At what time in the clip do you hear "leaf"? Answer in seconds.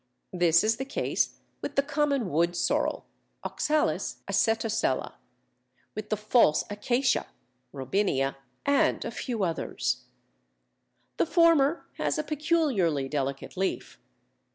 13.55-13.99